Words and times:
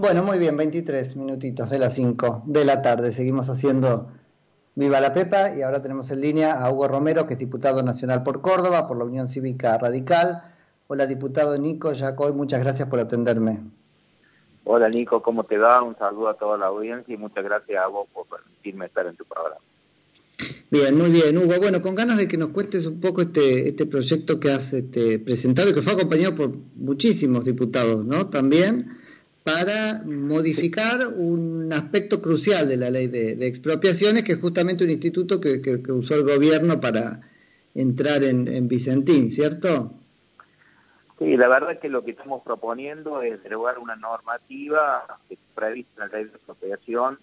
Bueno, 0.00 0.22
muy 0.22 0.38
bien, 0.38 0.56
23 0.56 1.16
minutitos 1.16 1.68
de 1.68 1.78
las 1.78 1.92
5 1.92 2.44
de 2.46 2.64
la 2.64 2.80
tarde. 2.80 3.12
Seguimos 3.12 3.50
haciendo 3.50 4.10
Viva 4.74 4.98
la 4.98 5.12
Pepa 5.12 5.54
y 5.54 5.60
ahora 5.60 5.82
tenemos 5.82 6.10
en 6.10 6.22
línea 6.22 6.54
a 6.54 6.72
Hugo 6.72 6.88
Romero, 6.88 7.26
que 7.26 7.34
es 7.34 7.38
diputado 7.38 7.82
nacional 7.82 8.22
por 8.22 8.40
Córdoba, 8.40 8.88
por 8.88 8.96
la 8.96 9.04
Unión 9.04 9.28
Cívica 9.28 9.76
Radical. 9.76 10.42
Hola, 10.86 11.06
diputado 11.06 11.58
Nico 11.58 11.92
Yacoy, 11.92 12.32
muchas 12.32 12.60
gracias 12.60 12.88
por 12.88 12.98
atenderme. 12.98 13.60
Hola 14.64 14.88
Nico, 14.88 15.20
¿cómo 15.20 15.44
te 15.44 15.58
va? 15.58 15.82
Un 15.82 15.94
saludo 15.98 16.28
a 16.28 16.34
toda 16.34 16.56
la 16.56 16.68
audiencia 16.68 17.12
y 17.12 17.18
muchas 17.18 17.44
gracias 17.44 17.84
a 17.84 17.86
vos 17.88 18.08
por 18.10 18.26
permitirme 18.26 18.86
estar 18.86 19.06
en 19.06 19.16
tu 19.16 19.26
programa. 19.26 19.60
Bien, 20.70 20.96
muy 20.96 21.10
bien, 21.10 21.36
Hugo. 21.36 21.58
Bueno, 21.58 21.82
con 21.82 21.94
ganas 21.94 22.16
de 22.16 22.26
que 22.26 22.38
nos 22.38 22.48
cuentes 22.48 22.86
un 22.86 23.00
poco 23.02 23.20
este, 23.20 23.68
este 23.68 23.84
proyecto 23.84 24.40
que 24.40 24.50
has 24.50 24.72
este, 24.72 25.18
presentado 25.18 25.68
y 25.68 25.74
que 25.74 25.82
fue 25.82 25.92
acompañado 25.92 26.34
por 26.36 26.52
muchísimos 26.76 27.44
diputados, 27.44 28.06
¿no? 28.06 28.30
También 28.30 28.98
para 29.44 30.02
modificar 30.04 30.98
un 31.16 31.72
aspecto 31.72 32.20
crucial 32.20 32.68
de 32.68 32.76
la 32.76 32.90
ley 32.90 33.06
de, 33.06 33.46
expropiaciones, 33.46 34.22
que 34.22 34.32
es 34.32 34.40
justamente 34.40 34.84
un 34.84 34.90
instituto 34.90 35.40
que, 35.40 35.82
usó 35.88 36.16
el 36.16 36.24
gobierno 36.24 36.80
para 36.80 37.20
entrar 37.74 38.22
en, 38.22 38.68
Vicentín, 38.68 39.30
¿cierto? 39.30 39.92
Sí, 41.18 41.36
la 41.36 41.48
verdad 41.48 41.72
es 41.72 41.78
que 41.78 41.88
lo 41.88 42.04
que 42.04 42.12
estamos 42.12 42.42
proponiendo 42.42 43.22
es 43.22 43.42
derogar 43.42 43.78
una 43.78 43.96
normativa 43.96 45.04
que 45.28 45.36
prevista 45.54 46.04
en 46.04 46.10
la 46.10 46.18
ley 46.18 46.24
de 46.26 46.36
expropiación 46.36 47.18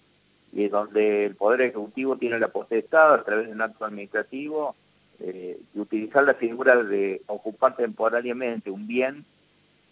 y 0.52 0.68
donde 0.68 1.26
el 1.26 1.34
Poder 1.34 1.60
Ejecutivo 1.62 2.16
tiene 2.16 2.38
la 2.38 2.48
potestad, 2.48 3.14
a 3.14 3.24
través 3.24 3.46
de 3.46 3.52
un 3.52 3.60
acto 3.60 3.84
administrativo, 3.84 4.74
eh, 5.20 5.60
de 5.74 5.80
utilizar 5.80 6.24
la 6.24 6.34
figura 6.34 6.82
de 6.82 7.22
ocupar 7.26 7.76
temporariamente 7.76 8.70
un 8.70 8.86
bien 8.86 9.24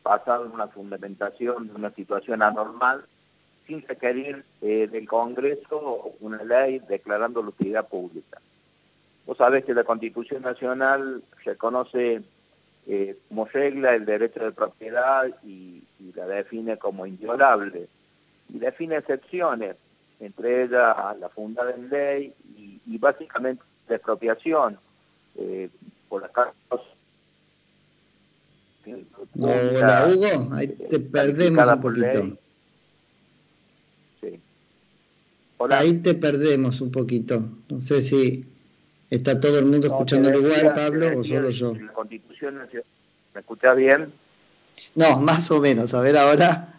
basado 0.06 0.46
en 0.46 0.52
una 0.52 0.68
fundamentación 0.68 1.68
de 1.68 1.74
una 1.74 1.90
situación 1.90 2.42
anormal, 2.42 3.04
sin 3.66 3.82
requerir 3.82 4.44
eh, 4.62 4.88
del 4.90 5.08
Congreso 5.08 6.12
una 6.20 6.42
ley 6.44 6.80
declarando 6.88 7.42
la 7.42 7.48
utilidad 7.48 7.88
pública. 7.88 8.40
Vos 9.26 9.38
sabés 9.38 9.64
que 9.64 9.74
la 9.74 9.82
Constitución 9.82 10.42
Nacional 10.42 11.24
reconoce 11.44 12.22
eh, 12.86 13.16
como 13.28 13.46
regla 13.46 13.94
el 13.94 14.04
derecho 14.04 14.44
de 14.44 14.52
propiedad 14.52 15.26
y, 15.44 15.82
la 16.14 16.26
define 16.26 16.78
como 16.78 17.04
inviolable. 17.04 17.88
Y 18.48 18.58
define 18.58 18.96
excepciones, 18.96 19.76
entre 20.20 20.62
ellas 20.62 20.96
la 21.20 21.28
fundada 21.28 21.72
en 21.72 21.90
ley 21.90 22.32
y, 22.56 22.96
básicamente 22.98 23.62
la 23.88 23.96
expropiación 23.96 24.78
eh, 25.34 25.68
por 26.08 26.22
las 26.22 26.30
causas 26.30 26.95
Hola 29.38 30.08
Hugo, 30.08 30.54
ahí 30.54 30.68
te 30.68 31.00
perdemos 31.00 31.68
un 31.68 31.80
poquito. 31.80 32.38
Ahí 35.70 36.02
te 36.02 36.14
perdemos 36.14 36.80
un 36.80 36.92
poquito. 36.92 37.48
No 37.68 37.80
sé 37.80 38.00
si 38.00 38.46
está 39.10 39.40
todo 39.40 39.58
el 39.58 39.64
mundo 39.64 39.88
escuchando 39.88 40.32
igual, 40.32 40.74
Pablo, 40.74 41.18
o 41.18 41.24
solo 41.24 41.50
yo. 41.50 41.74
La 41.74 41.92
Constitución 41.92 42.60
¿Me 43.34 43.40
escuchás 43.40 43.76
bien? 43.76 44.12
No, 44.94 45.18
más 45.20 45.50
o 45.50 45.60
menos. 45.60 45.92
A 45.94 46.00
ver 46.00 46.16
ahora. 46.16 46.74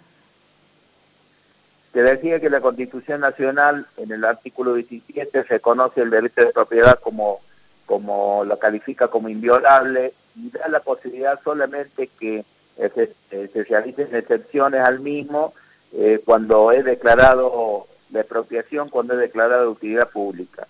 Te 1.91 2.03
decía 2.03 2.39
que 2.39 2.49
la 2.49 2.61
Constitución 2.61 3.21
Nacional, 3.21 3.87
en 3.97 4.11
el 4.11 4.23
artículo 4.23 4.75
17, 4.75 5.43
reconoce 5.43 6.01
el 6.01 6.09
derecho 6.09 6.41
de 6.41 6.51
propiedad 6.51 6.99
como, 6.99 7.41
como 7.85 8.43
lo 8.45 8.59
califica 8.59 9.07
como 9.07 9.29
inviolable 9.29 10.13
y 10.37 10.49
da 10.51 10.67
la 10.69 10.79
posibilidad 10.79 11.39
solamente 11.43 12.09
que 12.19 12.45
eh, 12.77 13.13
se, 13.29 13.63
realicen 13.63 14.15
excepciones 14.15 14.81
al 14.81 14.99
mismo 14.99 15.53
eh, 15.93 16.21
cuando 16.23 16.71
es 16.71 16.85
declarado 16.85 17.87
la 18.11 18.19
expropiación, 18.19 18.89
cuando 18.89 19.15
es 19.15 19.19
declarada 19.19 19.63
de 19.63 19.67
utilidad 19.67 20.09
pública. 20.09 20.67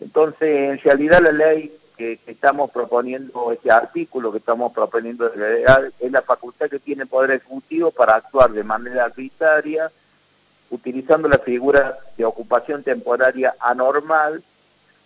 Entonces, 0.00 0.70
en 0.70 0.78
realidad 0.78 1.20
la 1.20 1.32
ley 1.32 1.76
que, 1.96 2.18
estamos 2.26 2.70
proponiendo, 2.70 3.52
este 3.52 3.70
artículo 3.70 4.32
que 4.32 4.38
estamos 4.38 4.72
proponiendo 4.72 5.30
es 5.32 6.10
la 6.10 6.22
facultad 6.22 6.70
que 6.70 6.78
tiene 6.78 7.04
Poder 7.04 7.32
Ejecutivo 7.32 7.90
para 7.90 8.14
actuar 8.14 8.50
de 8.52 8.64
manera 8.64 9.04
arbitraria, 9.04 9.92
utilizando 10.70 11.28
la 11.28 11.38
figura 11.38 11.98
de 12.16 12.24
ocupación 12.24 12.82
temporaria 12.82 13.54
anormal 13.60 14.42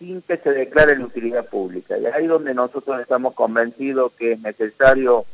sin 0.04 0.22
que 0.22 0.36
se 0.36 0.52
declare 0.52 0.98
la 0.98 1.06
utilidad 1.06 1.46
pública. 1.46 1.96
Y 1.96 2.06
ahí 2.06 2.26
donde 2.26 2.54
nosotros 2.54 3.00
estamos 3.00 3.34
convencidos 3.34 4.12
que 4.12 4.32
es 4.32 4.40
necesario 4.40 5.24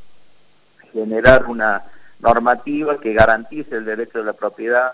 generar 0.93 1.47
una 1.47 1.83
normativa 2.21 3.01
que 3.01 3.13
garantice 3.13 3.77
el 3.77 3.85
derecho 3.85 4.19
de 4.19 4.25
la 4.25 4.33
propiedad, 4.33 4.93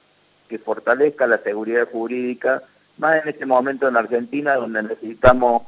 que 0.48 0.59
fortalezca 0.59 1.26
la 1.26 1.38
seguridad 1.38 1.88
jurídica, 1.91 2.62
más 2.98 3.22
en 3.22 3.28
este 3.28 3.44
momento 3.44 3.88
en 3.88 3.97
Argentina 3.97 4.54
donde 4.54 4.82
necesitamos, 4.82 5.62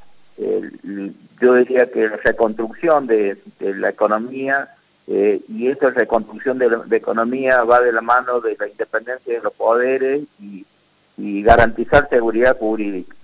yo 1.40 1.54
diría 1.54 1.90
que 1.90 2.08
la 2.08 2.16
reconstrucción 2.16 3.06
de, 3.06 3.36
la 3.60 3.90
economía 3.90 4.69
eh, 5.06 5.40
y 5.48 5.69
esa 5.69 5.90
reconstrucción 5.90 6.58
de 6.58 6.70
la 6.70 6.96
economía 6.96 7.64
va 7.64 7.80
de 7.80 7.92
la 7.92 8.02
mano 8.02 8.40
de 8.40 8.56
la 8.58 8.69
independencia 8.69 9.34
de 9.34 9.42
los 9.42 9.52
poderes 9.52 10.22
y 11.19 11.42
garantizar 11.42 12.08
seguridad 12.08 12.56
jurídica 12.56 13.17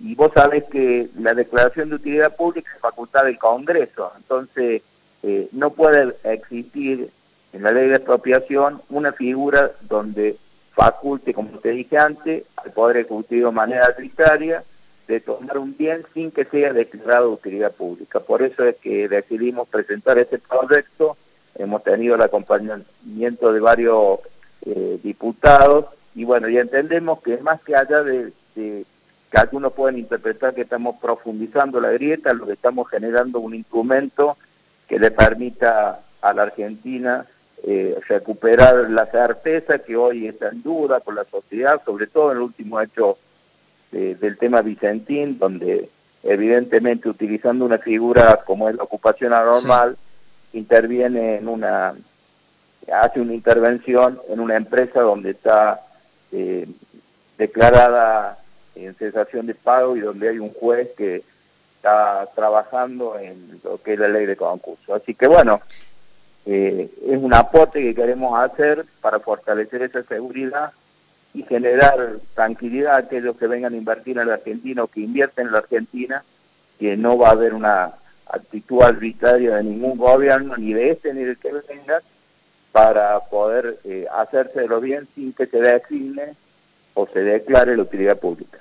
y 0.00 0.14
vos 0.14 0.32
sabés 0.32 0.64
que 0.64 1.08
la 1.18 1.34
declaración 1.34 1.88
de 1.88 1.96
utilidad 1.96 2.36
pública 2.36 2.70
es 2.74 2.80
facultad 2.80 3.24
del 3.24 3.38
Congreso, 3.38 4.12
entonces 4.16 4.82
eh, 5.22 5.48
no 5.52 5.70
puede 5.70 6.14
existir 6.24 7.10
en 7.52 7.62
la 7.62 7.72
ley 7.72 7.88
de 7.88 7.96
expropiación 7.96 8.80
una 8.90 9.12
figura 9.12 9.72
donde 9.82 10.36
faculte, 10.72 11.34
como 11.34 11.58
te 11.58 11.70
dije 11.70 11.98
antes, 11.98 12.44
al 12.56 12.70
Poder 12.72 12.98
Ejecutivo 12.98 13.48
de 13.48 13.54
manera 13.54 13.86
arbitraria 13.86 14.62
de 15.08 15.20
tomar 15.20 15.58
un 15.58 15.76
bien 15.76 16.04
sin 16.14 16.30
que 16.30 16.44
sea 16.44 16.72
declarado 16.72 17.28
de 17.28 17.34
utilidad 17.34 17.72
pública. 17.72 18.20
Por 18.20 18.42
eso 18.42 18.64
es 18.64 18.76
que 18.76 19.08
decidimos 19.08 19.66
presentar 19.66 20.18
este 20.18 20.38
proyecto, 20.38 21.16
hemos 21.56 21.82
tenido 21.82 22.14
el 22.14 22.22
acompañamiento 22.22 23.52
de 23.52 23.60
varios 23.60 24.20
eh, 24.66 25.00
diputados 25.02 25.86
y 26.14 26.24
bueno, 26.24 26.48
ya 26.48 26.60
entendemos 26.60 27.20
que 27.22 27.38
más 27.38 27.60
que 27.62 27.74
allá 27.74 28.02
de 28.02 28.32
que 29.30 29.38
algunos 29.38 29.72
pueden 29.72 29.98
interpretar 29.98 30.54
que 30.54 30.62
estamos 30.62 30.96
profundizando 31.00 31.80
la 31.80 31.90
grieta, 31.90 32.32
lo 32.32 32.46
que 32.46 32.54
estamos 32.54 32.88
generando 32.88 33.40
un 33.40 33.54
instrumento 33.54 34.36
que 34.88 34.98
le 34.98 35.10
permita 35.10 36.00
a 36.20 36.32
la 36.32 36.42
Argentina 36.42 37.26
eh, 37.64 37.98
recuperar 38.08 38.88
la 38.88 39.06
certeza 39.06 39.80
que 39.80 39.96
hoy 39.96 40.28
está 40.28 40.48
en 40.48 40.62
duda 40.62 41.00
con 41.00 41.14
la 41.14 41.24
sociedad, 41.24 41.82
sobre 41.84 42.06
todo 42.06 42.30
en 42.30 42.38
el 42.38 42.42
último 42.44 42.80
hecho 42.80 43.18
eh, 43.92 44.16
del 44.18 44.38
tema 44.38 44.62
Vicentín, 44.62 45.38
donde 45.38 45.88
evidentemente 46.22 47.08
utilizando 47.08 47.64
una 47.64 47.78
figura 47.78 48.40
como 48.46 48.68
es 48.68 48.76
la 48.76 48.84
ocupación 48.84 49.32
anormal, 49.32 49.96
interviene 50.52 51.36
en 51.36 51.48
una, 51.48 51.94
hace 52.92 53.20
una 53.20 53.34
intervención 53.34 54.20
en 54.28 54.40
una 54.40 54.56
empresa 54.56 55.00
donde 55.00 55.30
está 55.30 55.80
eh, 56.32 56.66
declarada 57.36 58.37
en 58.86 58.94
cesación 58.94 59.46
de 59.46 59.54
pago 59.54 59.96
y 59.96 60.00
donde 60.00 60.28
hay 60.28 60.38
un 60.38 60.52
juez 60.52 60.88
que 60.96 61.22
está 61.76 62.28
trabajando 62.34 63.18
en 63.18 63.60
lo 63.62 63.80
que 63.82 63.94
es 63.94 63.98
la 63.98 64.08
ley 64.08 64.26
de 64.26 64.36
concurso. 64.36 64.94
Así 64.94 65.14
que 65.14 65.26
bueno, 65.26 65.60
eh, 66.46 66.90
es 67.06 67.18
un 67.18 67.34
aporte 67.34 67.82
que 67.82 67.94
queremos 67.94 68.38
hacer 68.38 68.84
para 69.00 69.20
fortalecer 69.20 69.82
esa 69.82 70.02
seguridad 70.02 70.72
y 71.34 71.42
generar 71.42 72.16
tranquilidad 72.34 72.94
a 72.94 72.98
aquellos 72.98 73.36
que 73.36 73.46
vengan 73.46 73.74
a 73.74 73.76
invertir 73.76 74.18
en 74.18 74.28
la 74.28 74.34
Argentina 74.34 74.82
o 74.82 74.86
que 74.88 75.00
invierten 75.00 75.46
en 75.46 75.52
la 75.52 75.58
Argentina, 75.58 76.24
que 76.78 76.96
no 76.96 77.18
va 77.18 77.28
a 77.28 77.32
haber 77.32 77.54
una 77.54 77.92
actitud 78.26 78.82
arbitraria 78.82 79.56
de 79.56 79.64
ningún 79.64 79.98
gobierno, 79.98 80.56
ni 80.56 80.72
de 80.72 80.90
este 80.90 81.12
ni 81.14 81.22
del 81.22 81.36
que 81.36 81.52
venga, 81.52 82.00
para 82.72 83.18
poder 83.20 83.78
eh, 83.84 84.06
hacérselo 84.12 84.80
bien 84.80 85.08
sin 85.14 85.32
que 85.32 85.46
se 85.46 85.60
designe 85.60 86.34
o 86.94 87.06
se 87.06 87.22
declare 87.22 87.76
la 87.76 87.82
utilidad 87.82 88.18
pública. 88.18 88.58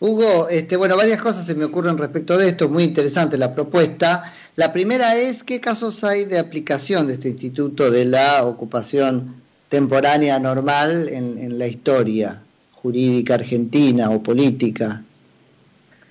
Hugo, 0.00 0.48
este, 0.48 0.76
bueno, 0.76 0.96
varias 0.96 1.20
cosas 1.20 1.46
se 1.46 1.54
me 1.54 1.64
ocurren 1.64 1.98
respecto 1.98 2.38
de 2.38 2.48
esto, 2.48 2.68
muy 2.68 2.84
interesante 2.84 3.36
la 3.36 3.52
propuesta. 3.52 4.32
La 4.54 4.72
primera 4.72 5.16
es, 5.16 5.42
¿qué 5.42 5.60
casos 5.60 6.04
hay 6.04 6.24
de 6.24 6.38
aplicación 6.38 7.06
de 7.06 7.14
este 7.14 7.28
instituto 7.28 7.90
de 7.90 8.04
la 8.04 8.44
ocupación 8.44 9.36
temporánea 9.68 10.38
normal 10.38 11.08
en, 11.08 11.58
la 11.58 11.66
historia 11.66 12.42
jurídica 12.72 13.34
argentina 13.34 14.10
o 14.10 14.22
política? 14.22 15.02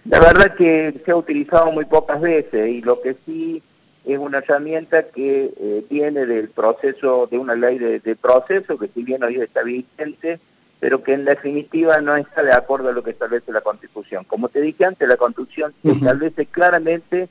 La 0.06 0.20
verdad 0.20 0.56
que 0.56 0.94
se 1.06 1.12
ha 1.12 1.16
utilizado 1.16 1.72
muy 1.72 1.86
pocas 1.86 2.22
veces 2.22 2.70
y 2.70 2.82
lo 2.82 3.02
que 3.02 3.16
sí 3.26 3.62
es 4.06 4.18
una 4.18 4.38
herramienta 4.38 5.04
que 5.04 5.52
eh, 5.60 5.84
viene 5.90 6.26
del 6.26 6.50
proceso, 6.50 7.28
de 7.30 7.38
una 7.38 7.56
ley 7.56 7.78
de, 7.78 8.00
de 8.00 8.16
proceso 8.16 8.78
que 8.78 8.88
si 8.88 9.04
bien 9.04 9.24
hoy 9.24 9.36
está 9.36 9.64
vigente, 9.64 10.40
pero 10.80 11.04
que 11.04 11.14
en 11.14 11.26
definitiva 11.26 12.02
no 12.02 12.16
está 12.16 12.44
de 12.44 12.54
acuerdo 12.54 12.90
a 12.90 12.94
lo 12.94 13.04
que 13.04 13.12
establece 13.12 13.52
la 13.52 13.62
Constitución. 13.62 14.24
Como 14.26 14.50
te 14.50 14.62
dije 14.62 14.86
antes, 14.86 15.08
la 15.08 15.18
Constitución 15.18 15.74
establece 15.84 16.46
claramente 16.46 17.30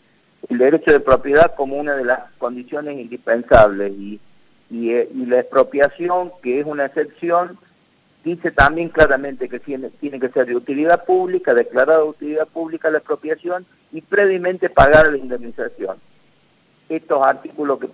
el 0.49 0.59
derecho 0.59 0.93
de 0.93 1.01
propiedad 1.01 1.55
como 1.55 1.77
una 1.77 1.95
de 1.95 2.05
las 2.05 2.21
condiciones 2.39 2.99
indispensables 2.99 3.93
y, 3.93 4.21
y, 4.71 4.91
eh, 4.91 5.09
y 5.15 5.27
la 5.27 5.41
expropiación, 5.41 6.33
que 6.43 6.61
es 6.61 6.67
una 6.67 6.87
excepción, 6.87 7.57
dice 8.25 8.51
también 8.51 8.89
claramente 8.89 9.49
que 9.49 9.61
tiene, 9.61 9.91
tiene 9.91 10.19
que 10.19 10.29
ser 10.29 10.47
de 10.47 10.57
utilidad 10.57 11.05
pública, 11.05 11.55
declarada 11.55 11.99
de 11.99 12.09
utilidad 12.09 12.49
pública 12.49 12.91
la 12.91 12.99
expropiación 12.99 13.65
y 13.93 14.01
previamente 14.01 14.69
pagar 14.69 15.07
la 15.07 15.17
indemnización. 15.17 15.99
Estos 16.89 17.23
artículos 17.23 17.81
que 17.81 17.89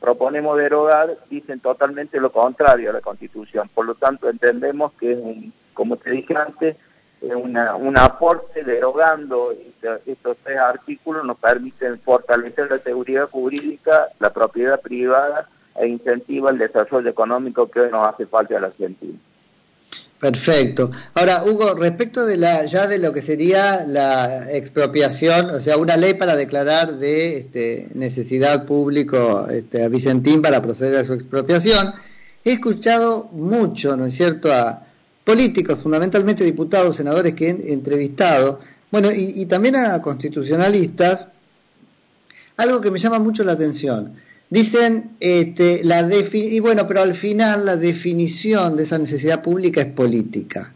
proponemos 0.00 0.56
derogar 0.56 1.18
dicen 1.28 1.60
totalmente 1.60 2.18
lo 2.18 2.32
contrario 2.32 2.90
a 2.90 2.94
la 2.94 3.00
Constitución. 3.00 3.68
Por 3.74 3.84
lo 3.84 3.94
tanto, 3.94 4.30
entendemos 4.30 4.92
que 4.92 5.12
es 5.12 5.18
un, 5.18 5.52
como 5.74 5.96
te 5.96 6.10
dije 6.10 6.34
antes, 6.36 6.76
es 7.20 7.34
un 7.34 7.96
aporte 7.98 8.64
derogando 8.64 9.52
estos 10.06 10.36
tres 10.42 10.58
artículos 10.58 11.24
nos 11.24 11.38
permiten 11.38 11.98
fortalecer 12.00 12.70
la 12.70 12.78
seguridad 12.78 13.28
jurídica, 13.30 14.08
la 14.18 14.32
propiedad 14.32 14.80
privada 14.80 15.48
e 15.76 15.86
incentiva 15.86 16.50
el 16.50 16.58
desarrollo 16.58 17.08
económico 17.08 17.68
que 17.70 17.80
hoy 17.80 17.90
nos 17.90 18.12
hace 18.12 18.26
falta 18.26 18.56
a 18.56 18.60
la 18.60 18.66
Argentina. 18.68 19.18
Perfecto. 20.22 20.92
Ahora, 21.14 21.42
Hugo, 21.42 21.74
respecto 21.74 22.24
de 22.24 22.36
la 22.36 22.64
ya 22.64 22.86
de 22.86 23.00
lo 23.00 23.12
que 23.12 23.20
sería 23.20 23.84
la 23.84 24.52
expropiación, 24.52 25.50
o 25.50 25.58
sea, 25.58 25.76
una 25.76 25.96
ley 25.96 26.14
para 26.14 26.36
declarar 26.36 26.96
de 26.96 27.38
este, 27.38 27.88
necesidad 27.94 28.64
público 28.64 29.48
este, 29.50 29.82
a 29.82 29.88
Vicentín 29.88 30.40
para 30.40 30.62
proceder 30.62 30.98
a 30.98 31.04
su 31.04 31.14
expropiación, 31.14 31.92
he 32.44 32.52
escuchado 32.52 33.30
mucho, 33.32 33.96
¿no 33.96 34.06
es 34.06 34.14
cierto?, 34.14 34.52
a 34.52 34.86
políticos, 35.24 35.80
fundamentalmente 35.80 36.44
diputados, 36.44 36.94
senadores 36.94 37.34
que 37.34 37.48
he 37.48 37.72
entrevistado, 37.72 38.60
bueno, 38.92 39.10
y, 39.10 39.42
y 39.42 39.46
también 39.46 39.74
a 39.74 40.00
constitucionalistas, 40.02 41.26
algo 42.58 42.80
que 42.80 42.92
me 42.92 43.00
llama 43.00 43.18
mucho 43.18 43.42
la 43.42 43.54
atención. 43.54 44.14
Dicen, 44.52 45.16
este, 45.18 45.80
la 45.82 46.06
y 46.12 46.60
bueno, 46.60 46.86
pero 46.86 47.00
al 47.00 47.14
final 47.14 47.64
la 47.64 47.78
definición 47.78 48.76
de 48.76 48.82
esa 48.82 48.98
necesidad 48.98 49.40
pública 49.40 49.80
es 49.80 49.86
política. 49.94 50.74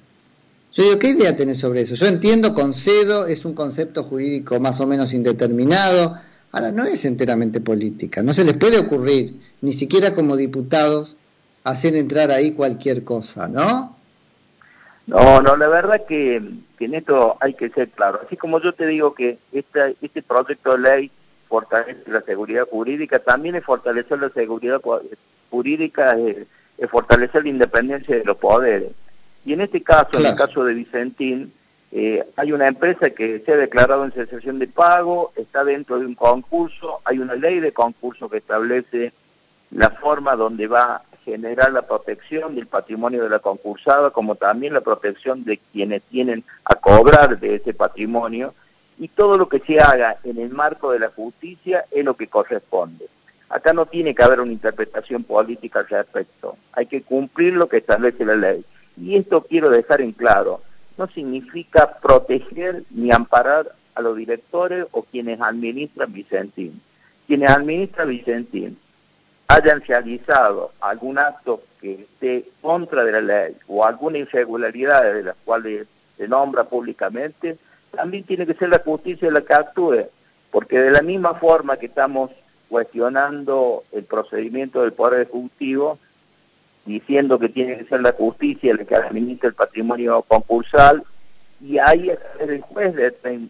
Yo 0.72 0.82
digo, 0.82 0.98
¿qué 0.98 1.10
idea 1.10 1.36
tenés 1.36 1.58
sobre 1.58 1.82
eso? 1.82 1.94
Yo 1.94 2.06
entiendo, 2.06 2.54
concedo, 2.54 3.26
es 3.26 3.44
un 3.44 3.52
concepto 3.52 4.02
jurídico 4.02 4.58
más 4.60 4.80
o 4.80 4.86
menos 4.86 5.12
indeterminado. 5.12 6.16
Ahora, 6.52 6.72
no 6.72 6.84
es 6.84 7.04
enteramente 7.04 7.60
política. 7.60 8.22
No 8.22 8.32
se 8.32 8.46
les 8.46 8.56
puede 8.56 8.78
ocurrir, 8.78 9.42
ni 9.60 9.72
siquiera 9.72 10.14
como 10.14 10.38
diputados, 10.38 11.18
hacer 11.62 11.96
entrar 11.96 12.30
ahí 12.30 12.52
cualquier 12.52 13.04
cosa, 13.04 13.46
¿no? 13.46 13.94
No, 15.06 15.42
no, 15.42 15.54
la 15.54 15.68
verdad 15.68 16.06
que, 16.08 16.42
que 16.78 16.86
en 16.86 16.94
esto 16.94 17.36
hay 17.40 17.52
que 17.52 17.68
ser 17.68 17.90
claro. 17.90 18.22
Así 18.24 18.38
como 18.38 18.58
yo 18.58 18.72
te 18.72 18.86
digo 18.86 19.12
que 19.12 19.36
esta, 19.52 19.88
este 20.00 20.22
proyecto 20.22 20.72
de 20.72 20.78
ley 20.78 21.10
fortalece 21.48 22.10
la 22.10 22.22
seguridad 22.22 22.68
jurídica, 22.68 23.18
también 23.18 23.54
es 23.54 23.64
fortalecer 23.64 24.20
la 24.20 24.30
seguridad 24.30 24.80
jurídica, 25.50 26.16
es, 26.18 26.46
fortalecer 26.90 27.42
la 27.44 27.48
independencia 27.48 28.16
de 28.16 28.24
los 28.24 28.36
poderes. 28.36 28.92
Y 29.44 29.52
en 29.52 29.60
este 29.60 29.82
caso, 29.82 30.18
en 30.18 30.26
el 30.26 30.36
caso 30.36 30.64
de 30.64 30.74
Vicentín, 30.74 31.52
eh, 31.92 32.24
hay 32.36 32.52
una 32.52 32.66
empresa 32.66 33.10
que 33.10 33.40
se 33.40 33.52
ha 33.52 33.56
declarado 33.56 34.04
en 34.04 34.12
cesación 34.12 34.58
de 34.58 34.66
pago, 34.66 35.32
está 35.36 35.64
dentro 35.64 35.98
de 35.98 36.06
un 36.06 36.14
concurso, 36.14 37.00
hay 37.04 37.20
una 37.20 37.36
ley 37.36 37.60
de 37.60 37.72
concurso 37.72 38.28
que 38.28 38.38
establece 38.38 39.12
la 39.70 39.90
forma 39.90 40.36
donde 40.36 40.66
va 40.66 40.96
a 40.96 41.02
generar 41.24 41.72
la 41.72 41.82
protección 41.82 42.54
del 42.54 42.66
patrimonio 42.66 43.22
de 43.22 43.30
la 43.30 43.38
concursada, 43.38 44.10
como 44.10 44.34
también 44.34 44.74
la 44.74 44.80
protección 44.80 45.44
de 45.44 45.58
quienes 45.72 46.02
tienen 46.02 46.44
a 46.64 46.74
cobrar 46.74 47.38
de 47.38 47.56
ese 47.56 47.72
patrimonio, 47.72 48.54
y 48.98 49.08
todo 49.08 49.36
lo 49.36 49.48
que 49.48 49.60
se 49.60 49.80
haga 49.80 50.18
en 50.24 50.38
el 50.38 50.50
marco 50.50 50.92
de 50.92 50.98
la 50.98 51.10
justicia 51.10 51.84
es 51.90 52.04
lo 52.04 52.14
que 52.14 52.28
corresponde. 52.28 53.06
Acá 53.48 53.72
no 53.72 53.86
tiene 53.86 54.14
que 54.14 54.22
haber 54.22 54.40
una 54.40 54.52
interpretación 54.52 55.22
política 55.22 55.80
al 55.80 55.88
respecto, 55.88 56.56
hay 56.72 56.86
que 56.86 57.02
cumplir 57.02 57.54
lo 57.54 57.68
que 57.68 57.78
establece 57.78 58.24
la 58.24 58.34
ley. 58.34 58.64
Y 58.96 59.16
esto 59.16 59.42
quiero 59.42 59.70
dejar 59.70 60.00
en 60.00 60.12
claro, 60.12 60.62
no 60.96 61.06
significa 61.08 61.98
proteger 61.98 62.82
ni 62.90 63.12
amparar 63.12 63.70
a 63.94 64.02
los 64.02 64.16
directores 64.16 64.86
o 64.90 65.02
quienes 65.02 65.40
administran 65.40 66.12
Vicentín. 66.12 66.80
Quienes 67.26 67.50
administran 67.50 68.08
Vicentín 68.08 68.78
hayan 69.48 69.80
realizado 69.80 70.72
algún 70.80 71.18
acto 71.18 71.62
que 71.80 71.94
esté 72.02 72.48
contra 72.60 73.04
de 73.04 73.12
la 73.12 73.20
ley 73.20 73.56
o 73.68 73.84
alguna 73.84 74.18
irregularidad 74.18 75.02
de 75.02 75.22
las 75.22 75.36
cuales 75.44 75.86
se 76.16 76.28
nombra 76.28 76.64
públicamente, 76.64 77.58
también 77.96 78.24
tiene 78.24 78.46
que 78.46 78.54
ser 78.54 78.68
la 78.68 78.78
justicia 78.78 79.30
la 79.30 79.40
que 79.40 79.54
actúe, 79.54 80.06
porque 80.50 80.78
de 80.78 80.90
la 80.90 81.02
misma 81.02 81.34
forma 81.34 81.76
que 81.76 81.86
estamos 81.86 82.30
cuestionando 82.68 83.84
el 83.92 84.04
procedimiento 84.04 84.82
del 84.82 84.92
Poder 84.92 85.22
Ejecutivo, 85.22 85.98
diciendo 86.84 87.38
que 87.38 87.48
tiene 87.48 87.76
que 87.76 87.84
ser 87.84 88.00
la 88.00 88.12
justicia 88.12 88.74
la 88.74 88.84
que 88.84 88.94
administra 88.94 89.48
el 89.48 89.54
patrimonio 89.54 90.22
concursal, 90.22 91.02
y 91.60 91.78
ahí 91.78 92.12
el 92.38 92.60
juez 92.60 92.94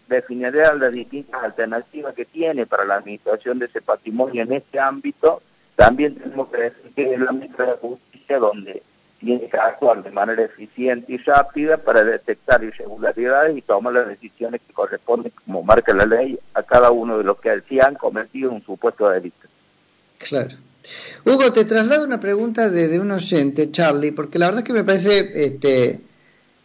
definirá 0.07 0.73
las 0.73 0.91
distintas 0.93 1.43
alternativas 1.43 2.13
que 2.13 2.25
tiene 2.25 2.65
para 2.65 2.85
la 2.85 2.95
administración 2.95 3.59
de 3.59 3.65
ese 3.65 3.81
patrimonio 3.81 4.43
en 4.43 4.53
este 4.53 4.79
ámbito, 4.79 5.41
también 5.75 6.15
tenemos 6.15 6.47
que 6.49 6.57
decir 6.57 6.91
que 6.95 7.13
es 7.13 7.19
la 7.19 7.31
ministra 7.33 7.65
de 7.65 7.73
Justicia 7.73 8.39
donde 8.39 8.81
tiene 9.19 9.47
que 9.47 9.57
actuar 9.57 10.03
de 10.03 10.11
manera 10.11 10.43
eficiente 10.43 11.13
y 11.13 11.17
rápida 11.17 11.77
para 11.77 12.03
detectar 12.03 12.63
irregularidades 12.63 13.57
y 13.57 13.61
tomar 13.61 13.93
las 13.93 14.07
decisiones 14.07 14.61
que 14.65 14.73
corresponden, 14.73 15.31
como 15.45 15.63
marca 15.63 15.93
la 15.93 16.05
ley, 16.05 16.39
a 16.53 16.63
cada 16.63 16.91
uno 16.91 17.17
de 17.17 17.23
los 17.23 17.39
que 17.39 17.61
sí 17.67 17.79
han 17.79 17.95
cometido 17.95 18.51
un 18.51 18.63
supuesto 18.63 19.09
delito. 19.09 19.47
Claro. 20.19 20.55
Hugo, 21.25 21.51
te 21.51 21.65
traslado 21.65 22.05
una 22.05 22.19
pregunta 22.19 22.69
de, 22.69 22.99
un 22.99 23.11
oyente, 23.11 23.71
Charlie, 23.71 24.11
porque 24.11 24.39
la 24.39 24.47
verdad 24.47 24.61
es 24.61 24.65
que 24.65 24.73
me 24.73 24.83
parece 24.83 25.31
este, 25.33 25.99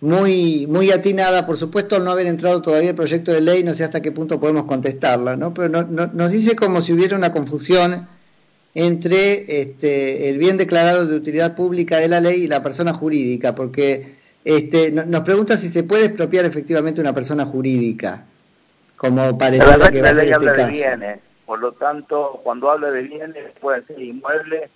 muy, 0.00 0.66
muy 0.68 0.90
atinada, 0.90 1.46
por 1.46 1.56
supuesto, 1.56 1.96
al 1.96 2.04
no 2.04 2.12
haber 2.12 2.26
entrado 2.26 2.62
todavía 2.62 2.90
el 2.90 2.96
proyecto 2.96 3.32
de 3.32 3.40
ley, 3.40 3.64
no 3.64 3.74
sé 3.74 3.82
hasta 3.82 4.02
qué 4.02 4.12
punto 4.12 4.38
podemos 4.38 4.66
contestarla, 4.66 5.36
¿no? 5.36 5.52
Pero 5.52 5.82
nos 5.82 6.30
dice 6.30 6.54
como 6.54 6.80
si 6.80 6.92
hubiera 6.92 7.16
una 7.16 7.32
confusión 7.32 8.06
entre 8.74 9.60
este, 9.60 10.30
el 10.30 10.38
bien 10.38 10.56
declarado 10.56 11.06
de 11.06 11.16
utilidad 11.16 11.56
pública 11.56 11.98
de 11.98 12.08
la 12.08 12.20
ley 12.20 12.44
y 12.44 12.48
la 12.48 12.62
persona 12.62 12.94
jurídica, 12.94 13.54
porque 13.54 14.16
este, 14.44 14.92
nos 14.92 15.22
pregunta 15.22 15.56
si 15.56 15.68
se 15.68 15.84
puede 15.84 16.06
expropiar 16.06 16.44
efectivamente 16.44 17.00
una 17.00 17.14
persona 17.14 17.44
jurídica, 17.44 18.24
como 18.96 19.36
parece 19.36 19.64
que 19.90 20.02
va 20.02 20.10
a 20.10 20.14
ser 20.14 20.24
este 20.24 20.34
habla 20.34 20.52
De 20.52 20.70
bienes, 20.70 21.18
por 21.44 21.60
lo 21.60 21.72
tanto, 21.72 22.40
cuando 22.42 22.70
habla 22.70 22.90
de 22.90 23.02
bienes 23.02 23.44
puede 23.60 23.82
ser 23.84 24.00
inmueble 24.00 24.68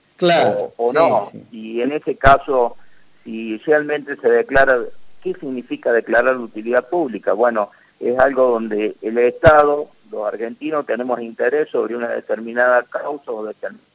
o, 0.77 0.93
no, 0.93 1.29
y 1.51 1.81
en 1.81 1.93
ese 1.93 2.17
caso, 2.17 2.77
si 3.25 3.59
realmente 3.59 4.17
se 4.17 4.29
declara, 4.29 4.79
¿qué 5.23 5.35
significa 5.35 5.93
declarar 5.93 6.37
utilidad 6.37 6.89
pública? 6.89 7.33
Bueno, 7.33 7.71
es 7.99 8.19
algo 8.19 8.51
donde 8.51 8.95
el 9.01 9.19
Estado 9.19 9.89
los 10.11 10.27
argentinos 10.27 10.87
tenemos 10.87 11.21
interés 11.21 11.69
sobre 11.71 11.97
una 11.97 12.09
determinada 12.09 12.83
causa 12.85 13.33
o 13.33 13.45
determinada 13.45 13.86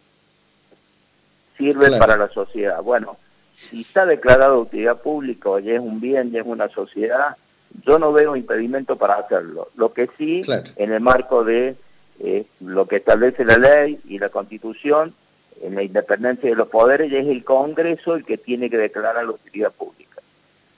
sirve 1.62 1.98
para 1.98 2.18
la 2.18 2.28
sociedad. 2.30 2.82
Bueno, 2.82 3.18
si 3.56 3.82
está 3.82 4.06
declarado 4.06 4.60
utilidad 4.60 4.98
pública 4.98 5.50
y 5.64 5.72
es 5.72 5.80
un 5.80 6.02
bien 6.02 6.32
y 6.34 6.38
es 6.38 6.44
una 6.46 6.68
sociedad, 6.70 7.38
yo 7.86 8.00
no 8.00 8.12
veo 8.12 8.36
impedimento 8.36 8.98
para 8.98 9.16
hacerlo. 9.16 9.70
Lo 9.76 9.94
que 9.94 10.10
sí, 10.18 10.42
en 10.76 10.92
el 10.92 11.00
marco 11.00 11.44
de 11.44 11.76
eh, 12.20 12.46
lo 12.60 12.88
que 12.88 12.98
establece 12.98 13.46
la 13.46 13.58
ley 13.58 14.00
y 14.08 14.20
la 14.20 14.30
constitución, 14.30 15.14
en 15.62 15.76
la 15.76 15.84
independencia 15.84 16.50
de 16.50 16.56
los 16.56 16.68
poderes, 16.68 17.14
es 17.14 17.28
el 17.28 17.44
Congreso 17.44 18.16
el 18.16 18.26
que 18.26 18.38
tiene 18.38 18.70
que 18.70 18.78
declarar 18.78 19.24
la 19.24 19.32
utilidad 19.32 19.72
pública. 19.72 20.02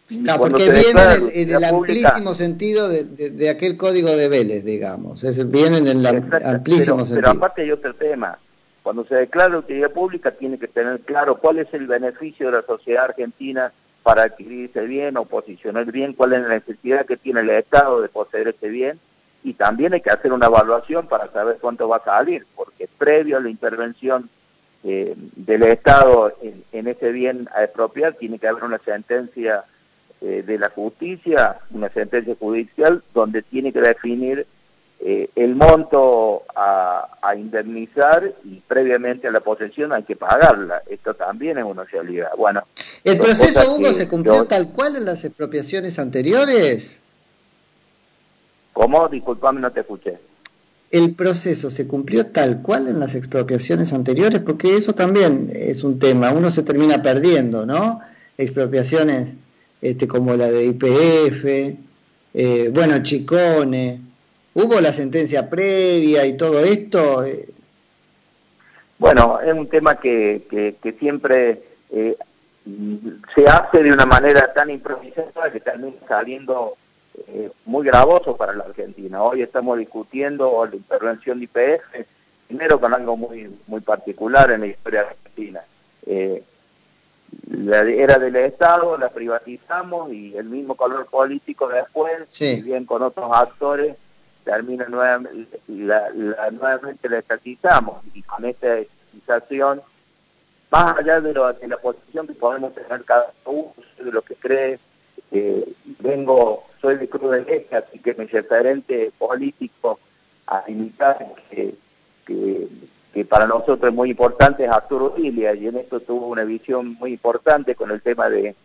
No, 0.10 0.38
porque 0.38 0.70
viene 0.70 1.02
en 1.34 1.50
el, 1.50 1.64
amplísimo 1.64 2.34
sentido 2.34 2.90
de, 2.90 3.50
aquel 3.50 3.78
código 3.78 4.16
de 4.16 4.28
Vélez, 4.28 4.64
digamos. 4.64 5.24
Es, 5.24 5.50
viene 5.50 5.78
en 5.78 5.88
el 5.88 6.06
amplísimo 6.06 7.06
sentido. 7.06 7.22
Pero 7.22 7.38
aparte 7.38 7.62
hay 7.64 7.72
otro 7.72 7.96
tema. 7.96 8.38
Cuando 8.84 9.06
se 9.06 9.16
declara 9.16 9.58
utilidad 9.58 9.92
pública 9.92 10.32
tiene 10.32 10.60
que 10.60 10.68
tener 10.68 11.00
claro 11.00 11.36
cuál 11.36 11.58
es 11.60 11.74
el 11.74 11.88
beneficio 11.88 12.48
de 12.48 12.58
la 12.58 12.62
sociedad 12.62 13.06
argentina 13.06 13.72
para 14.04 14.24
adquirir 14.24 14.70
ese 14.70 14.86
bien 14.86 15.16
o 15.16 15.24
posicionar 15.24 15.90
bien, 15.90 16.12
cuál 16.12 16.34
es 16.34 16.42
la 16.42 16.50
necesidad 16.50 17.06
que 17.06 17.16
tiene 17.16 17.40
el 17.40 17.50
Estado 17.50 18.02
de 18.02 18.10
poseer 18.10 18.50
ese 18.50 18.68
bien. 18.68 19.00
Y 19.46 19.54
también 19.54 19.94
hay 19.94 20.02
que 20.02 20.10
hacer 20.10 20.34
una 20.34 20.48
evaluación 20.48 21.08
para 21.08 21.32
saber 21.32 21.58
cuánto 21.60 21.88
va 21.88 21.98
a 21.98 22.04
salir, 22.04 22.46
porque 22.56 22.90
previo 22.98 23.38
a 23.38 23.42
la 23.42 23.50
intervención 23.50 24.30
eh, 24.84 25.16
del 25.18 25.64
Estado 25.64 26.34
en, 26.42 26.88
ese 26.88 27.14
bien 27.14 27.48
a 27.56 27.64
expropiar 27.64 28.14
tiene 28.14 28.38
que 28.38 28.50
haber 28.50 28.66
una 28.66 28.80
sentencia 28.80 29.64
eh, 30.20 30.44
de 30.46 30.60
la 30.60 30.70
justicia, 30.70 31.58
una 31.72 31.88
sentencia 31.88 32.36
judicial 32.38 33.02
donde 33.14 33.42
tiene 33.44 33.72
que 33.72 33.80
definir 33.80 34.46
eh, 35.06 35.30
el 35.36 35.56
monto 35.56 36.44
a, 36.56 37.10
indemnizar 37.38 38.32
y 38.44 38.60
previamente 38.68 39.28
a 39.28 39.32
la 39.32 39.40
posesión 39.40 39.92
hay 39.92 40.04
que 40.04 40.16
pagarla. 40.16 40.84
Esto 40.88 41.14
también 41.16 41.58
es 41.58 41.64
una 41.64 41.84
realidad. 41.84 42.30
Bueno, 42.38 42.64
¿El 43.04 43.18
proceso, 43.18 43.74
Hugo, 43.74 43.92
se 43.92 44.08
cumplió 44.08 44.46
tal 44.46 44.72
cual 44.72 44.96
en 44.96 45.06
las 45.06 45.24
expropiaciones 45.24 45.98
anteriores? 45.98 47.02
¿Cómo? 48.72 49.08
Disculpame, 49.10 49.62
no 49.62 49.72
te 49.72 49.80
escuché. 49.80 50.20
¿el 50.94 51.16
proceso 51.16 51.72
se 51.72 51.88
cumplió 51.88 52.28
tal 52.28 52.62
cual 52.62 52.88
en 52.88 53.00
las 53.00 53.16
expropiaciones 53.16 53.94
anteriores? 53.94 54.42
Porque 54.42 54.76
eso 54.76 54.94
también 54.94 55.52
es 55.52 55.84
un 55.84 55.98
tema, 55.98 56.32
uno 56.32 56.52
se 56.52 56.62
termina 56.62 57.02
perdiendo, 57.02 57.66
¿no? 57.66 58.00
Expropiaciones 58.38 59.34
este, 59.82 60.08
como 60.08 60.36
la 60.36 60.52
de 60.52 60.66
IPF, 60.66 61.46
eh, 62.36 62.70
bueno, 62.72 63.02
Chicone, 63.02 64.02
¿hubo 64.54 64.80
la 64.82 64.94
sentencia 64.94 65.50
previa 65.50 66.26
y 66.26 66.38
todo 66.38 66.60
esto? 66.60 67.24
Bueno, 68.98 69.40
es 69.42 69.54
un 69.54 69.68
tema 69.68 69.96
que, 70.00 70.44
que, 70.82 70.94
siempre 70.94 71.62
eh, 71.92 72.16
se 73.36 73.48
hace 73.48 73.84
de 73.84 73.92
una 73.92 74.06
manera 74.06 74.54
tan 74.54 74.70
improvisada 74.70 75.52
que 75.52 75.60
termina 75.60 75.98
saliendo 76.08 76.76
eh, 77.28 77.52
muy 77.66 77.86
gravoso 77.86 78.38
para 78.38 78.54
la 78.54 78.64
Argentina. 78.64 79.22
Hoy 79.22 79.42
estamos 79.42 79.78
discutiendo 79.78 80.66
la 80.66 80.76
intervención 80.76 81.40
de 81.40 81.46
IPF, 81.46 82.08
primero 82.48 82.80
con 82.80 82.94
algo 82.94 83.18
muy, 83.18 83.54
muy 83.68 83.82
particular 83.82 84.52
en 84.52 84.62
la 84.62 84.68
historia 84.68 85.02
argentina. 85.02 85.62
Eh, 86.06 86.44
la 87.50 87.82
era 87.82 88.20
del 88.20 88.36
Estado, 88.36 88.98
la 88.98 89.10
privatizamos 89.10 90.12
y 90.14 90.38
el 90.38 90.46
mismo 90.46 90.76
color 90.76 91.08
político 91.08 91.68
después, 91.68 92.14
si 92.30 92.62
bien 92.62 92.86
con 92.86 93.02
otros 93.02 93.30
actores, 93.34 93.96
termina 94.44 94.86
nuevamente 94.88 95.60
la, 95.68 96.10
nuevamente 96.52 97.10
la 97.10 97.20
estatizamos 97.20 98.04
y 98.14 98.22
con 98.24 98.46
esta 98.46 98.80
estatización, 98.80 99.82
más 100.72 100.98
allá 100.98 101.22
de, 101.22 101.34
de 101.34 101.68
la 101.68 101.78
posición 101.78 102.28
que 102.28 102.34
podemos 102.34 102.74
tener 102.74 103.04
cada 103.04 103.32
uno, 103.46 103.74
de 103.98 104.12
lo 104.12 104.22
que 104.22 104.36
cree, 104.36 104.80
eh, 105.32 105.66
vengo, 106.00 106.66
soy 106.82 106.98
de 106.98 107.08
Cruz 107.08 107.32
del 107.32 107.48
Eje, 107.48 107.76
así 107.76 108.00
que 108.00 108.14
mi 108.16 108.26
referente 108.26 109.12
político 109.18 110.00
a 110.48 110.64
imitar 110.68 111.26
que, 111.50 111.76
que, 112.26 113.26
para 113.26 113.48
nosotros 113.48 113.90
es 113.90 113.94
muy 113.94 114.10
importante 114.10 114.66
es 114.66 114.70
Arturo 114.70 115.16
Ilia 115.18 115.54
y 115.54 115.68
en 115.68 115.78
esto 115.78 116.00
tuvo 116.00 116.28
una 116.28 116.44
visión 116.44 116.96
muy 116.96 117.14
importante 117.14 117.76
con 117.76 117.92
el 117.92 118.02
tema 118.02 118.30
de 118.30 118.56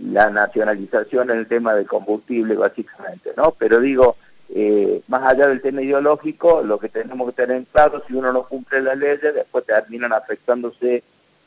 la 0.00 0.30
nacionalización 0.30 1.30
en 1.30 1.38
el 1.38 1.46
tema 1.46 1.74
del 1.74 1.86
combustible 1.86 2.54
básicamente, 2.54 3.32
¿no? 3.36 3.52
Pero 3.58 3.80
digo, 3.80 4.16
eh, 4.54 5.02
más 5.08 5.22
allá 5.24 5.48
del 5.48 5.60
tema 5.60 5.82
ideológico, 5.82 6.62
lo 6.62 6.78
que 6.78 6.88
tenemos 6.88 7.28
que 7.30 7.42
tener 7.42 7.64
claro, 7.72 8.02
si 8.06 8.14
uno 8.14 8.32
no 8.32 8.44
cumple 8.44 8.80
las 8.80 8.96
leyes, 8.96 9.34
después 9.34 9.64
terminan 9.66 10.12
afectándose 10.12 11.02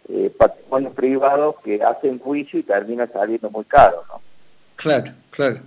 eh, 0.10 0.31
patrimonios 0.38 0.93
privados 0.93 1.55
que 1.63 1.81
hacen 1.81 2.20
juicio 2.20 2.60
y 2.60 2.63
terminan 2.63 3.10
saliendo 3.12 3.50
muy 3.50 3.63
caros, 3.65 4.05
¿no? 4.10 4.22
Claro, 4.75 5.12
claro. 5.29 5.60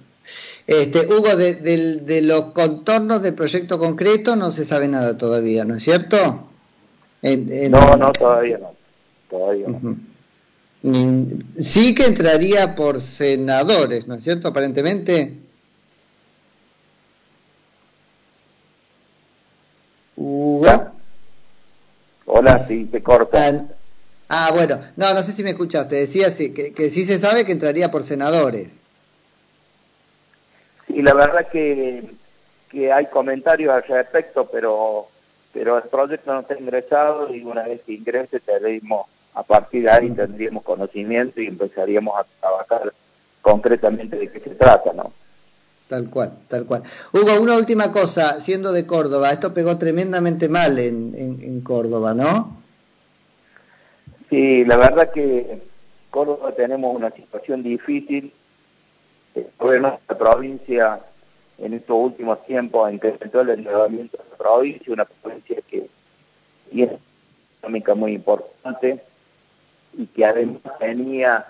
Este, 0.66 1.06
Hugo, 1.06 1.36
de, 1.36 2.20
los 2.22 2.46
contornos 2.46 3.22
del 3.22 3.34
proyecto 3.34 3.78
concreto 3.78 4.36
no 4.36 4.50
se 4.50 4.64
sabe 4.64 4.88
nada 4.88 5.16
todavía, 5.18 5.64
¿no 5.64 5.74
es 5.74 5.82
cierto? 5.82 6.48
No, 7.22 7.96
no, 7.96 8.12
todavía 8.12 8.58
no. 8.58 8.74
Todavía 9.28 9.68
no. 9.68 9.96
Sí 11.58 11.94
que 11.94 12.04
entraría 12.04 12.74
por 12.74 13.00
senadores, 13.00 14.06
¿no 14.06 14.16
es 14.16 14.22
cierto? 14.22 14.48
Aparentemente. 14.48 15.38
Hugo. 20.16 20.92
Hola, 22.26 22.66
sí, 22.68 22.84
te 22.84 23.02
corta. 23.02 23.48
Ah, 23.48 23.66
ah, 24.28 24.50
bueno, 24.52 24.78
no, 24.96 25.14
no 25.14 25.22
sé 25.22 25.32
si 25.32 25.42
me 25.42 25.50
escuchaste. 25.50 25.96
Decía 25.96 26.30
sí, 26.30 26.52
que, 26.52 26.74
que 26.74 26.90
sí 26.90 27.04
se 27.04 27.18
sabe 27.18 27.46
que 27.46 27.52
entraría 27.52 27.90
por 27.90 28.02
senadores. 28.02 28.82
Y 30.88 31.00
la 31.00 31.14
verdad 31.14 31.48
que, 31.48 32.10
que 32.70 32.92
hay 32.92 33.06
comentarios 33.06 33.72
al 33.72 33.84
respecto, 33.84 34.50
pero, 34.52 35.08
pero 35.54 35.78
el 35.78 35.84
proyecto 35.84 36.34
no 36.34 36.40
está 36.40 36.58
ingresado 36.58 37.34
y 37.34 37.42
una 37.42 37.62
vez 37.62 37.80
que 37.86 37.94
ingrese 37.94 38.38
tendríamos, 38.40 39.06
a 39.34 39.42
partir 39.42 39.82
de 39.82 39.90
ahí 39.90 40.10
tendríamos 40.10 40.62
conocimiento 40.62 41.40
y 41.40 41.46
empezaríamos 41.46 42.18
a 42.18 42.24
trabajar 42.40 42.92
concretamente 43.42 44.16
de 44.16 44.30
qué 44.30 44.40
se 44.40 44.50
trata, 44.50 44.92
¿no? 44.92 45.12
Tal 45.88 46.08
cual, 46.08 46.32
tal 46.48 46.66
cual. 46.66 46.82
Hugo, 47.12 47.40
una 47.40 47.56
última 47.56 47.92
cosa, 47.92 48.40
siendo 48.40 48.72
de 48.72 48.86
Córdoba, 48.86 49.30
esto 49.30 49.52
pegó 49.52 49.76
tremendamente 49.76 50.48
mal 50.48 50.78
en, 50.78 51.14
en, 51.16 51.42
en 51.42 51.60
Córdoba, 51.60 52.14
¿no? 52.14 52.56
Sí, 54.30 54.64
la 54.64 54.76
verdad 54.76 55.12
que 55.12 55.60
Córdoba 56.10 56.52
tenemos 56.52 56.94
una 56.96 57.10
situación 57.10 57.62
difícil 57.62 58.32
bueno, 59.58 60.00
la 60.08 60.18
provincia 60.18 61.00
en 61.58 61.74
estos 61.74 61.96
últimos 61.96 62.44
tiempos 62.46 62.92
incrementó 62.92 63.40
el 63.40 63.50
endeudamiento 63.50 64.18
de 64.18 64.24
la 64.30 64.36
provincia, 64.36 64.92
una 64.92 65.04
provincia 65.04 65.56
que 65.68 65.86
tiene 66.70 66.92
una 66.92 66.98
económica 67.58 67.94
muy 67.94 68.12
importante 68.14 69.00
y 69.96 70.06
que 70.06 70.24
además 70.24 70.60
tenía 70.78 71.46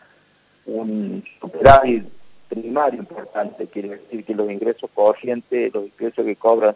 un 0.67 1.25
superávit 1.41 2.05
primario 2.49 3.01
importante, 3.01 3.67
quiere 3.67 3.91
decir 3.91 4.25
que 4.25 4.35
los 4.35 4.51
ingresos 4.51 4.91
corrientes, 4.95 5.73
los 5.73 5.85
ingresos 5.87 6.25
que 6.25 6.37
cobran 6.37 6.75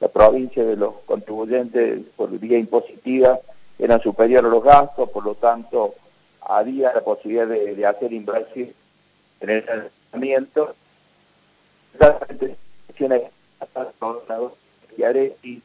la 0.00 0.08
provincia 0.08 0.64
de 0.64 0.76
los 0.76 0.94
contribuyentes 1.06 2.00
por 2.16 2.30
vía 2.38 2.58
impositiva 2.58 3.38
eran 3.78 4.00
superiores 4.00 4.50
a 4.50 4.54
los 4.54 4.64
gastos, 4.64 5.08
por 5.10 5.24
lo 5.24 5.34
tanto 5.34 5.94
había 6.40 6.92
la 6.92 7.02
posibilidad 7.02 7.46
de, 7.46 7.86
hacer 7.86 8.12
inversión 8.12 8.70
en 9.40 9.50
el 9.50 9.64
tratamiento, 9.64 10.74
y 14.96 15.02
haré 15.02 15.36
y 15.42 15.62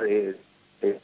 eh, 0.00 0.36
eh, 0.82 1.00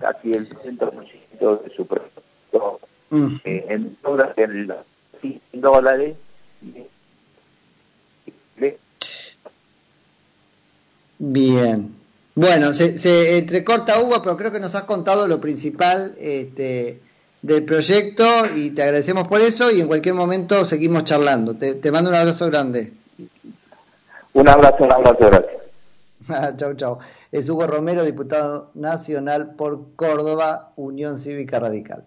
casi 0.00 0.34
el 0.34 0.48
100% 0.48 1.62
de 1.62 1.70
su 1.74 1.86
producto 1.86 2.80
mm. 3.10 3.36
eh, 3.44 3.66
en 3.68 3.96
dólares, 4.02 4.34
en 4.42 5.60
dólares 5.60 6.16
Bien. 11.22 11.94
Bueno, 12.34 12.72
se, 12.72 12.96
se 12.96 13.36
entrecorta 13.36 14.00
Hugo, 14.00 14.22
pero 14.22 14.38
creo 14.38 14.50
que 14.50 14.58
nos 14.58 14.74
has 14.74 14.84
contado 14.84 15.28
lo 15.28 15.38
principal 15.38 16.14
este, 16.18 16.98
del 17.42 17.64
proyecto 17.66 18.24
y 18.56 18.70
te 18.70 18.82
agradecemos 18.82 19.28
por 19.28 19.42
eso 19.42 19.70
y 19.70 19.82
en 19.82 19.86
cualquier 19.86 20.14
momento 20.14 20.64
seguimos 20.64 21.04
charlando. 21.04 21.54
Te, 21.54 21.74
te 21.74 21.92
mando 21.92 22.08
un 22.08 22.16
abrazo 22.16 22.46
grande. 22.46 22.94
Un 24.32 24.48
abrazo, 24.48 24.84
un 24.84 24.92
abrazo, 24.92 25.18
gracias. 25.20 25.59
chau, 26.56 26.74
chau. 26.74 26.98
Es 27.32 27.48
Hugo 27.48 27.66
Romero, 27.66 28.04
diputado 28.04 28.70
nacional 28.74 29.54
por 29.56 29.94
Córdoba, 29.96 30.72
Unión 30.76 31.18
Cívica 31.18 31.58
Radical. 31.60 32.06